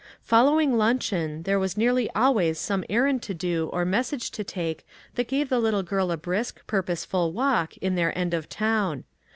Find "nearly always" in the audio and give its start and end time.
1.77-2.57